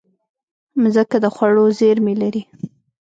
[0.81, 2.43] مځکه د خوړو زېرمې لري.